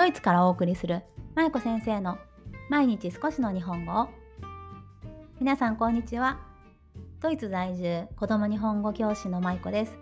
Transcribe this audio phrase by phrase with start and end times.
[0.00, 1.02] ドイツからお送りする
[1.34, 2.16] まいこ先生の
[2.70, 4.08] 毎日少しの日本語。
[5.38, 6.40] 皆さんこんにちは。
[7.20, 9.98] ドイツ在住子供日本語教師のまいこです。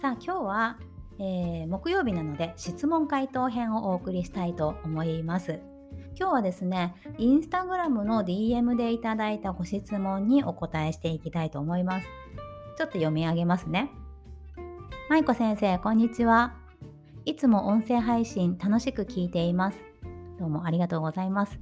[0.00, 0.78] さあ今日は、
[1.18, 5.58] えー、木曜日なので質問回答編をお送りしたいと思います。
[6.16, 12.06] 今日はですねインスタグラムの DM でいただいたご質問にお答えしていきたいと思います。
[12.78, 13.90] ちょっと読み上げますね。
[15.10, 16.63] まいこ先生こんにちは。
[17.26, 19.78] いつも音声配信楽しく聞いています。
[20.38, 21.58] どうもありがとうございます。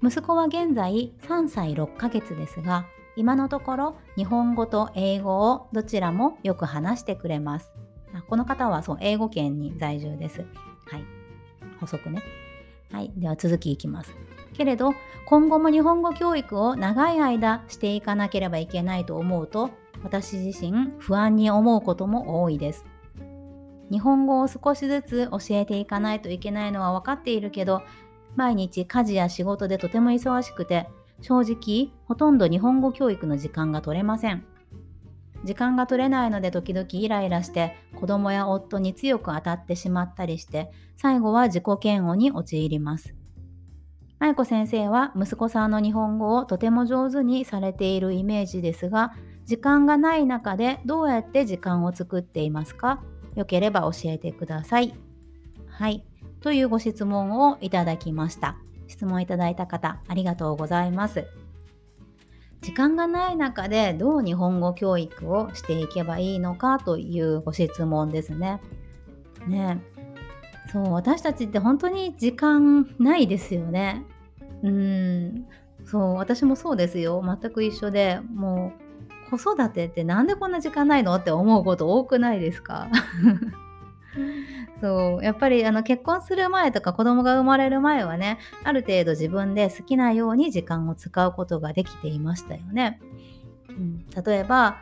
[0.00, 7.72] 息子は現在3歳6ヶ月ですが、今のところ日本語と英語をどちらもよく話してくれます。
[8.28, 10.44] この方はそう英語圏に在住です。
[10.86, 11.04] はい。
[11.80, 12.22] 補足ね。
[12.92, 13.12] はい。
[13.16, 14.14] では続きいきます。
[14.52, 19.70] けれど、今後も日本語教育を長い間していかなければいけないと思うと、
[20.04, 22.84] 私自身不安に思うことも多いです。
[23.90, 27.82] 日本語を少しずつ教えていかないといけないのは分かっているけど
[28.34, 30.88] 毎日家事や仕事でとても忙しくて
[31.22, 34.44] 正直ほとんど日本語教育の時間が取れません。
[35.44, 43.14] 時間が取れないので時々イライラして子供や夫に強く当たってしまったりして最後は自己嫌悪に陥ります。
[44.18, 49.12] 舞子先生は息子さんの日本語をとても上手にされているイメージですが
[49.44, 53.02] 時間がない中でどうやって時間を作っていますか？
[53.36, 54.94] よければ教えてください。
[55.68, 56.04] はい。
[56.40, 58.56] というご質問をいただきました。
[58.88, 61.26] 質問いただいた方、ありがとうございます。
[62.62, 68.60] 時間がない中でどう日本語教育をしていけばいいのかというご質問ですね。
[69.46, 69.80] ね
[70.72, 74.04] そう私たちって本当に時間ないですよね。
[74.62, 75.46] うん
[75.84, 78.85] そう私もそうですよ全く一緒でもう
[79.30, 82.88] 子育てってなんでこんな時間ないのって思うこと多くないですか？
[84.80, 93.00] そうやっぱりあの結婚する前とか子供が生まれる前はねある程度自分で好きなように時間を使うことができていましたよね。
[93.70, 94.78] うん、例えば、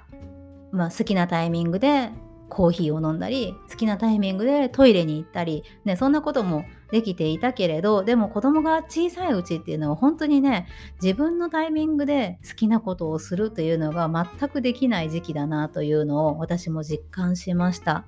[0.73, 2.11] まあ、好きなタイミングで
[2.49, 10.69] コーヒーを飲んだり好きなタイミングでトイレに行ったり、ね、そんなこともできていたけれどでも子供が小さいうちっていうのは本当にね
[11.03, 18.05] 自分のタイミングで好きなことをするというのが全くできない時期だなというのを私も実感しました。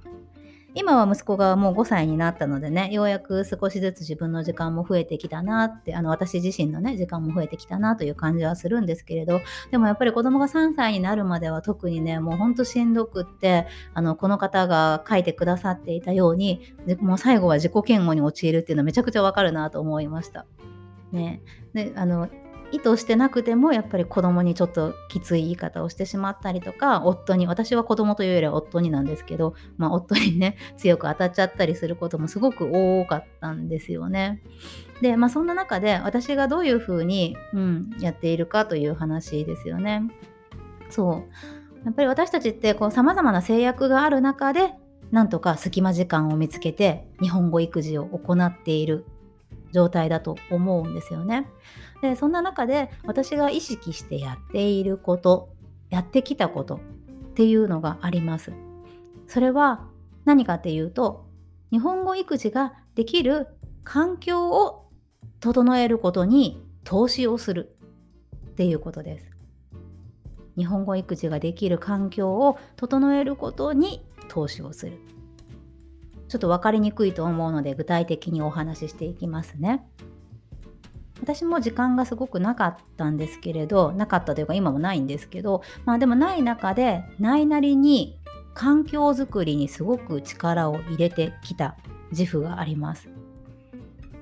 [0.76, 16.60] 今は息子がもう5歳になったのでね、ようやく少しずつ自分の時間も増えてきたなって、あの私自身のね、時間も増えてきたなという感じはするんですけれど、でもやっぱり子供が3歳になるまでは特にね、もうほんとしんどくって、あの、この方が書いてくださっていたように、
[17.00, 20.44] もう最後は自己嫌悪に陥るっていうのはめちゃくちゃわかるなと思いました。
[21.10, 21.40] ね。
[21.72, 22.28] で、あの、
[22.72, 34.42] 意図してなくてもやっぱり子供にちょっときつい言い方をしてしまったりとか夫に私は子供というよりは夫になんですけど、まあ、夫にね強く当たっちゃったりすることもすごく多かったんですよね。
[35.00, 40.02] で、まあ、そんな中で私がどういうふうに、うん、やっているかという話ですよね。
[40.90, 41.24] そ
[41.82, 44.74] うやっぱり私たちってさまざまな制約がある中で
[45.12, 49.06] なんとか隙間時間を見つけて日本語育児を行っている
[49.76, 51.46] 状態だと思うんですよね。
[52.00, 55.50] でそんな中で私が意識してやっていること
[55.90, 56.78] やってきたことっ
[57.34, 58.52] ていうのがあります。
[59.26, 59.86] それは
[60.24, 61.26] 何かっていうと
[61.70, 63.48] 日本語育児ができる
[63.84, 64.88] 環境を
[65.40, 67.76] 整えることに投資をする
[68.34, 69.30] っていうことです。
[70.56, 74.98] 日本語育児ができる環境を整えることに投資をする。
[76.28, 79.86] ちょっと分かりにくいと思うので具体的にお話ししていきますね。
[81.20, 88.18] 私も時間がすごくなかったんですけれどなかったというか今もないんですけどまあでもない中でないなりに
[88.54, 91.76] 環境づくりにすごく力を入れてきた
[92.10, 93.08] 自負があります。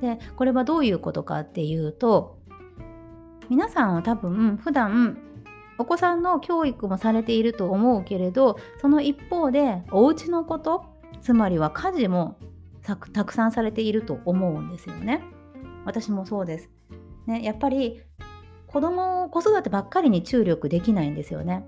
[0.01, 2.39] でこれはどういうことかっていうと
[3.49, 5.19] 皆さんは多分普段
[5.79, 10.85] お子さんの教育もされていると思うけれどその一方でお家のこと
[11.25, 12.37] つまりは家事も
[12.83, 15.25] たくさんされていると思うんですよね。
[15.87, 16.71] 私もそうです。
[17.27, 18.03] ね、やっぱり
[18.67, 21.65] 子供子育てばっかりに注力できないんですよね。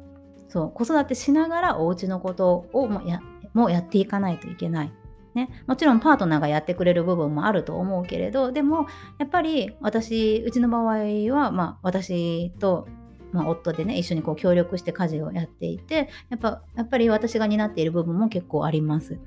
[0.48, 3.22] そう子育てしながらお家のことをもや
[3.54, 4.92] もやっていかないといけない。
[5.34, 8.86] ね、もちろんパートナーがやってくれる部分もあると思うけれどでも
[9.18, 10.84] やっぱり私うちの場合
[11.34, 12.88] は、まあ、私と、
[13.32, 19.18] まあ、夫でね一緒にこう協力して家事をやっていてやっぱやっぱり私が担っている部分も結構あります。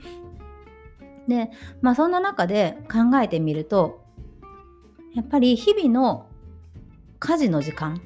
[1.27, 1.51] で
[1.81, 4.03] まあそんな中で考えてみると
[5.13, 6.27] やっぱり日々の
[7.19, 7.99] 家事の時間っ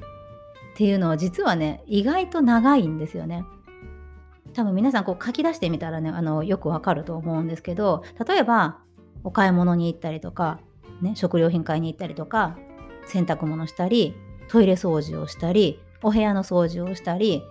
[0.75, 3.45] ていうのは実はね意外と長いんですよね。
[4.53, 8.79] 多分皆さんこう書き出してみたらねあのよくわかると思うんですけど例えば
[9.23, 10.59] お買い物に行ったりとか、
[11.01, 12.57] ね、食料品買いに行ったりとか
[13.07, 14.15] 洗濯物したり
[14.53, 17.43] トイレ掃除をしたりお部屋の掃除をしたり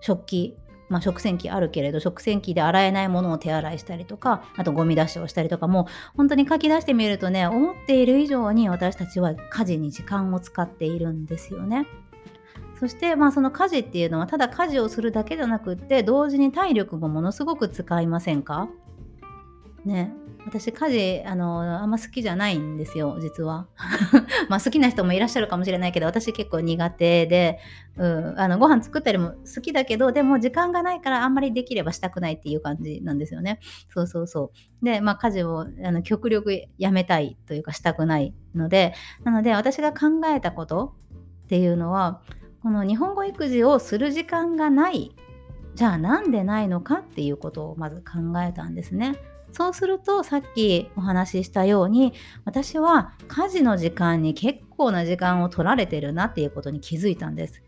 [0.00, 0.56] 食器
[0.88, 11.86] まあ、食洗機あるけれど食洗機で洗えないものを手洗いしたりとかあとゴミ出しをしたりとかも本当に書き出してみるとね思っている以上に私たちは家事に時間を使っているんですよね。
[12.78, 18.68] そしてまあその家事っていうのはただ家事をするだけじゃなくって同時に体力もものすごく使いませんか？
[19.84, 20.14] ね
[20.46, 23.68] 私家事あのあんま好きじゃないんですよ実は。
[24.48, 27.58] まあ好きな人もいらっしゃるかもしれないけど私結構苦手で、
[27.96, 33.60] うん、あのご飯作ったりも好きだけどでも時間がないからあんまりできればしたくないっていう感じなんですよね。
[33.88, 34.52] そうそうそ
[34.82, 34.84] う。
[34.84, 38.94] でまあ家事をあの極力やめたいというかしたくないので
[39.24, 40.94] なので私が考えたこと
[41.44, 42.20] っていうのは
[42.62, 45.14] この日本語育児をする時間がない
[45.74, 49.16] じゃあなんでないのかっていうことをまず考えたんですね。
[49.52, 52.14] そうするとさっきお話ししたように
[52.44, 57.62] 私は家事の時間に結構な時間を取られてるなっていうことに気づいたんです。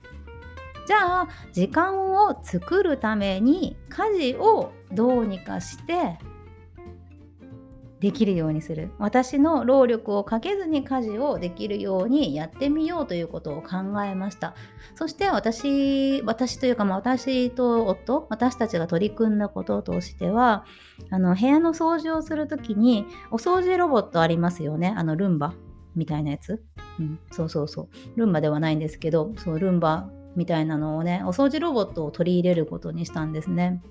[0.87, 6.19] じゃあ時間を作るために家事をどうにかして
[8.05, 8.91] できるようにする。
[8.99, 14.55] 私の労力をかけずに家事をできるようにやってみようということを考えました。
[14.95, 20.67] そして私私というか、まあ、私と夫私たちが取り組んだこととしては
[21.09, 24.93] あの部屋の掃除をする時にお掃除ロボットありますよね。
[24.95, 25.55] あのルンバ
[25.97, 26.63] みたいなやつ、
[27.01, 27.89] うん、そうそうそう。
[28.17, 33.83] ルンバではないんですけどそうルンバみたいなのをねお掃除ロボットを取り入れることにしたんですね。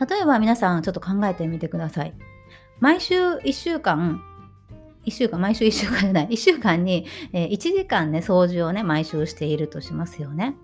[0.00, 2.33] 例えば皆さんちょっと考えてみてください。
[2.80, 4.22] 毎週1週間、
[5.06, 10.56] 1週間、毎週1週間じゃない、1週間に、1時間ね、掃除をね、毎週しているとしますよね。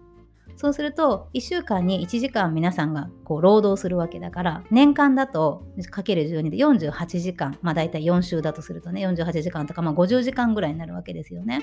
[0.61, 11.63] そうすると1週間に1時間皆さんがこう労働するわけだから年間だとかける12で48時間まあ大体4週だとするとね48時間とかまあ50時間ぐらいになるわけですよね。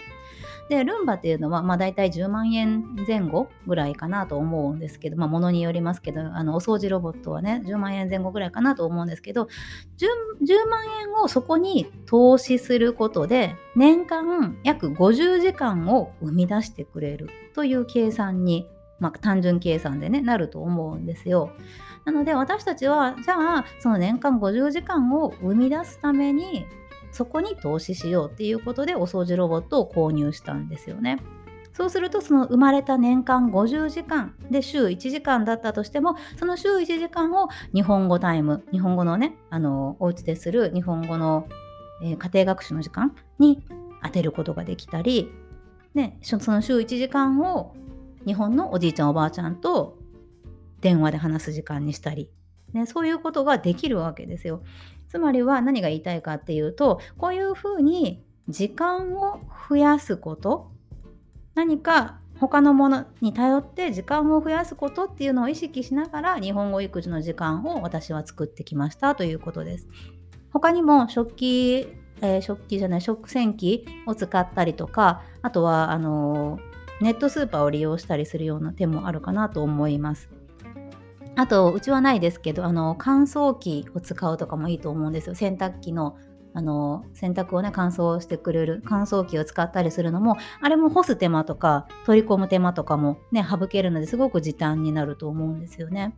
[0.67, 10.07] でルンバっていうのはまあ大体10万円前後ぐらいかなと思うんですけどまあものによりますけどあのお掃除ロボットはね10万円前後ぐらいかなと思うんですけど 10,
[10.43, 18.67] 10万円をそこに投資することで年間約50時間を生み出してくれるという計算に
[18.99, 21.51] まあ、単純計算でねなると思うんですよ。
[22.05, 26.65] なので私たちはじゃあその年間50時間を生み出すために
[27.11, 31.17] そこに投資しようっていうことでお掃除ロボットを購入したんですよね。
[31.73, 41.47] そうするとその生まれた年間50時間で週1時間だったとしてもその週1時間を日本語タイム日本語のねあのお家でする日本語の、
[42.01, 43.61] えー、家庭学習の時間に
[44.01, 45.31] 当てることができたり、
[45.93, 47.75] ね、その週1時間を
[48.27, 49.97] 日本のおじいちゃんおばあちゃんと
[50.81, 52.29] 電話で話す時間にしたり、
[52.73, 54.61] ね、そういうことができるわけですよ。
[55.07, 59.39] つまりは何が言いたいかっていうとこういうふうに時間を
[59.69, 60.69] 増やすこと
[61.55, 69.87] 何か他のものに頼って時間を増やすことっていうのを意識しながら日本語育児の時間を私は作ってきましたということです。
[70.51, 71.87] 他にも食器、
[72.21, 80.29] えー、食器じゃない食洗機を使ったりとかあとはあのーネットスーパーを利用したりするような手もあるかなと思います。
[81.35, 85.35] あと、うちはないですけど、あの、乾燥機を使うとかもいいと思うんですよ。
[85.35, 86.17] 洗濯機の、
[86.55, 96.15] あの、洗濯をね、乾燥してくれる乾燥機を使ったりするのも、あれも干す手間とか、取り込む手間とかもね、省けるのですごく時短になると思うんですよね。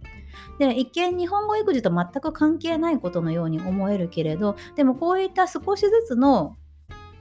[0.58, 6.56] で、一見日本語育児と全く関係ないことのように思えるけれど、でもこういった少しずつの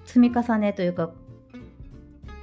[0.04, 1.11] 積み重ねというか、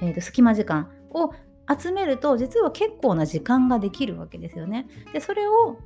[0.02, 0.90] えーと隙間時間
[1.24, 1.32] を
[1.68, 4.86] 集めると実は結構な時間ができるわけですよね。
[5.12, 5.78] でそれを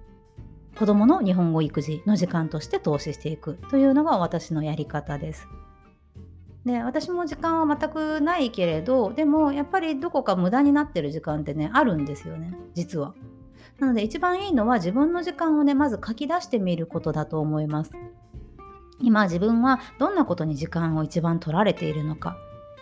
[0.79, 5.47] 子どもの日本語育児の時間として投資していくというのが私のやり方です。
[6.65, 13.15] で私も時間は全くないけれどでもやっぱりどこか無駄になってる時間ってねあるんですよね実は。
[13.79, 17.93] なので一番いいのは自分の時間をねまず書き出してみることだと思います。
[19.03, 22.37] 今自分はどんなことに時間を一番取られているのか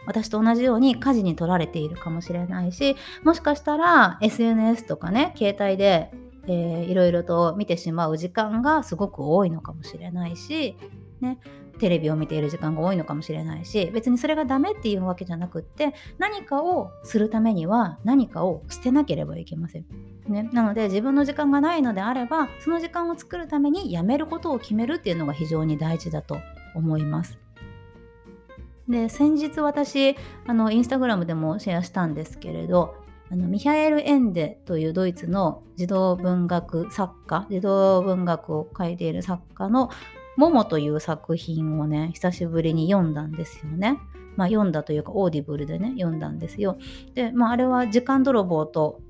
[0.07, 6.11] 私と同じように家事に取られているかもしれないしもしかしたら SNS とかね携帯で、
[6.47, 10.77] えー、いろいろと見てしまう時間がすごく多いのかもしれないし、
[11.21, 11.39] ね、
[11.79, 19.87] テレビを見ている時間が多いのかもしれないし別にそれがダメっていうわけじゃなくって何かをするためには何かを捨てなければいけません。
[20.29, 26.39] ね、なので自分の時間がないのであればその時間を作るためにやめることを決めるっていうのが非常に大事だと
[26.75, 27.39] 思います。
[28.89, 30.17] で先日私
[30.47, 32.95] あのインスタグラムでもシェアしたんですけれど
[33.31, 39.91] あのミハエル・エンデというドイツの児童文学作家児童文学を書いている作家の
[40.39, 43.99] モモという作品をね、久しぶりに読んだんですよね。
[44.37, 46.79] まあ、読んだというか、 Audible でね、読んだんですよ。
[47.17, 49.01] で、まあ、あれは時間泥棒と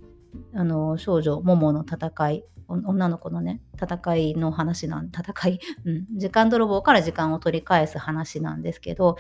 [0.55, 9.17] あの少女モモの戦い女の子のね戦いの話なん戦い、うん、時間泥棒から時間を取り返す話なんですけど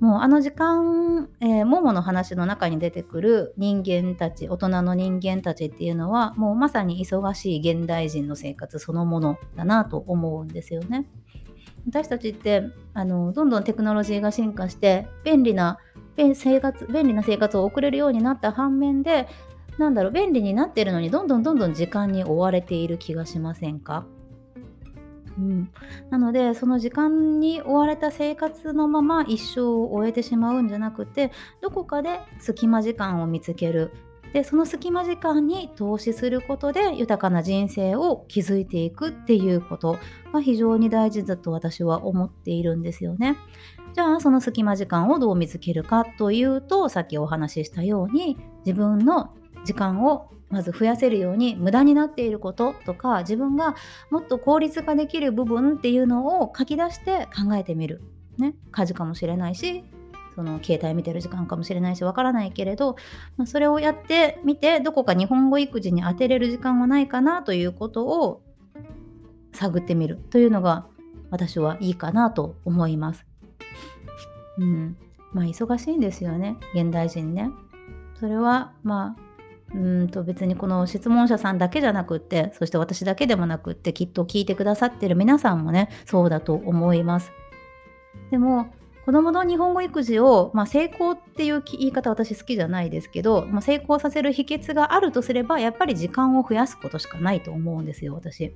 [0.00, 11.06] もうあの時間、えー、モモの話の中に出てくる人間たち大人の人間たちっていうのはもうまさに忙しい現代人の生活そのものだなと思うんですよね。
[11.86, 15.78] 私たちってあのどんどんテクノロジーが進化して便利な
[16.34, 19.28] 生活便利な生活を送れるようになった反面で
[19.78, 24.06] なんだろう便利になってるのにどんどんどんどん時間に追われている気がしませんか？
[25.38, 25.70] うん、
[26.10, 31.30] なのでその時間に追われた生活のまま一生を終えてしまうんじゃなくて
[31.60, 33.92] どこかで隙間時間を見つける。
[34.32, 39.98] でその隙間時間に投資することで豊かな人生を築いていくっていうこと。
[40.32, 43.36] が非常に大事だと私は思っているんですよね。
[43.94, 49.32] じゃあその隙間時間をどう見つけるかというとさっきお話ししたように自分の
[49.66, 53.74] 時間をまず増やせるように無駄になっていることとか自分が
[54.10, 58.02] もっと効率化できる部分っていうのを書き出して考えてみる。
[58.38, 59.82] ね、家事かもしれないし
[60.34, 62.96] その携帯見てる時間かもしれないしわからないけれど、
[63.38, 68.42] まあ、それをやってみてどこか日本語育児に当てれる時間はないかなということを
[69.54, 70.86] 探ってみるというのが
[71.30, 73.24] 私はいいかなと思います。
[74.58, 74.96] うん、
[75.32, 77.50] まあ忙しいんですよね現代人ね。
[78.20, 79.25] それはまあ
[79.74, 87.32] うんと別にこの質問者さんだけじゃなくってそして私だけでもなくってきっと聞いてくださってる皆さんもねそうだと思います。
[88.30, 88.72] でも
[89.06, 98.52] 子供の日本語育児を、まあ、成功っていう言い方私好きじゃないですけど、まあ、成功させる秘訣があるとすればやっぱり時間を増やすことしかないと思うんですよ私、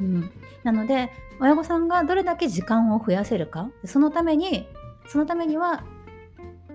[0.00, 0.28] うん、
[0.64, 4.66] なので親御さんがどれだけ時間を増やせるかそのために
[5.06, 5.84] そのためには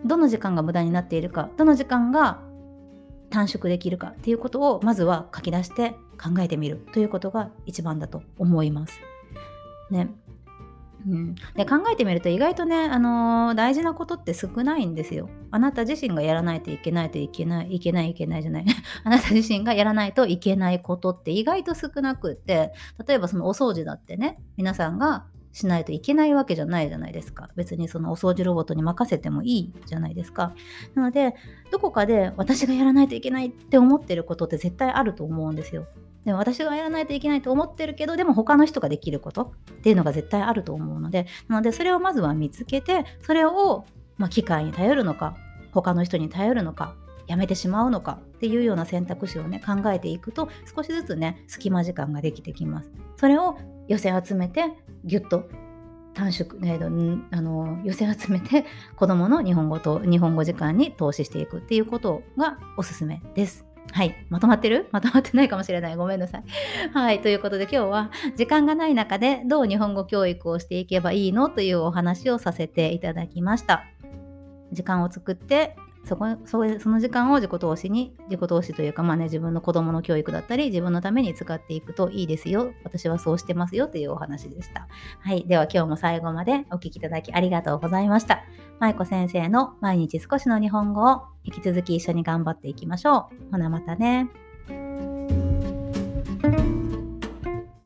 [0.05, 2.46] どの時間が無駄になっているかどの時間が
[3.29, 5.91] 短縮できるかっていうことをまずは書き出して
[6.21, 8.99] 考えてみるということが一番だと思います。
[9.89, 10.09] ね。
[11.07, 15.29] うん、で考えてみると意外とね、あのー、大事なことって少ないんですよ。
[15.51, 18.65] あなた自身がやらないといけないといけないいけないいけないじゃない
[19.05, 22.73] あなた自身がやらないといけないことって意外と少なくって
[23.07, 25.25] 例えばそのお掃除だってね皆さんが
[25.57, 27.49] しないといけないわけじゃないじゃないですか。
[27.55, 30.53] 別にそのお掃除ロボットに任せてもいいじゃないですか。
[30.93, 31.33] なので、
[31.71, 35.87] どこかで私がやらないといけないって思ってることって絶対あると思うんですよ。
[36.25, 43.85] でも私がやらないといけないと思ってるけど、でも他の人ができることっていうのが絶対あると思うので、なのでそれをまずは見つけて、それを、
[44.17, 45.35] ま、機械に頼るのか、
[45.71, 46.95] 他の人に頼るのか、
[47.25, 52.91] やめてしまうのかっていうような選択肢をね考えていくと少しずつね隙間時間ができてきます。
[53.17, 54.65] それを寄せ集めて
[55.05, 55.49] ギュッと
[56.13, 58.65] 短縮、えー、あの寄せ集めて
[58.97, 63.65] 子どもの日本語と日本語時間に投資していくっていうことがおすすめです。
[63.91, 64.15] はい。
[64.29, 64.87] まとまってる？
[64.91, 65.95] まとまってないかもしれない。
[65.95, 66.43] ごめんなさい。
[66.91, 67.21] はい。
[67.21, 71.49] ということで今日は時間がない中でどう日本語教育をしていけばいいの？
[71.49, 73.85] というお話をさせていただきました。
[74.71, 75.77] 時間を作って
[76.07, 82.73] そこそその時間を自己投資に自己投資というかまあね自分の子供の教育だったり自分のために使っていくといいですよ。
[82.83, 84.87] 私はそうしてますよというお話でした。
[85.19, 85.45] はい。
[85.45, 88.43] では今日も最後までお聴きいただきありがとうございました。
[88.79, 93.51] 舞子先生の毎日少しの日本語を引き続き一緒に頑張っていきましょう。
[93.51, 94.46] ほなまたね。